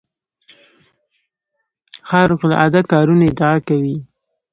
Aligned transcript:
خارق 2.09 2.41
العاده 2.47 2.81
کارونو 2.91 3.23
ادعا 3.31 3.55
کوي. 3.67 3.97